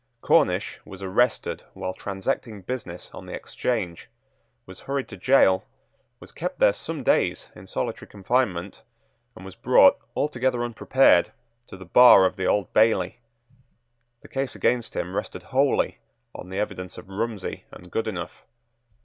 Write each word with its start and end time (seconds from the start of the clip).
Cornish 0.21 0.79
was 0.83 1.03
arrested 1.03 1.63
while 1.75 1.93
transacting 1.93 2.63
business 2.63 3.11
on 3.13 3.27
the 3.27 3.35
Exchange, 3.35 4.09
was 4.65 4.79
hurried 4.79 5.07
to 5.09 5.15
gaol, 5.15 5.63
was 6.19 6.31
kept 6.31 6.57
there 6.57 6.73
some 6.73 7.03
days 7.03 7.51
in 7.53 7.67
solitary 7.67 8.09
confinement, 8.09 8.81
and 9.35 9.45
was 9.45 9.53
brought 9.53 9.99
altogether 10.15 10.63
unprepared 10.63 11.31
to 11.67 11.77
the 11.77 11.85
bar 11.85 12.25
of 12.25 12.35
the 12.35 12.47
Old 12.47 12.73
Bailey. 12.73 13.19
The 14.23 14.27
case 14.27 14.55
against 14.55 14.95
him 14.95 15.15
rested 15.15 15.43
wholly 15.43 15.99
on 16.33 16.49
the 16.49 16.57
evidence 16.57 16.97
of 16.97 17.07
Rumsey 17.07 17.65
and 17.71 17.91
Goodenough. 17.91 18.41